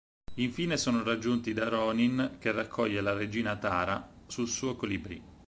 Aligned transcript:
Infine 0.37 0.77
sono 0.77 1.03
raggiunti 1.03 1.53
da 1.53 1.69
Ronin 1.69 2.37
che 2.39 2.51
raccoglie 2.51 3.01
la 3.01 3.13
Regina 3.13 3.55
Tara 3.55 4.09
sul 4.25 4.47
suo 4.47 4.75
colibrì. 4.75 5.21